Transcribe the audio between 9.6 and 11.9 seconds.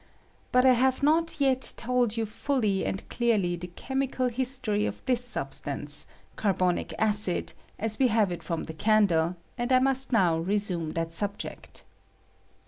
I must now resume that subject.